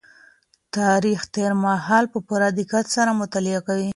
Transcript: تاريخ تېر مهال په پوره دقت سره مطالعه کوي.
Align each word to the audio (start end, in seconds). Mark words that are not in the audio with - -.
تاريخ 0.77 1.19
تېر 1.35 1.51
مهال 1.63 2.05
په 2.13 2.19
پوره 2.27 2.47
دقت 2.59 2.85
سره 2.95 3.17
مطالعه 3.21 3.61
کوي. 3.67 3.89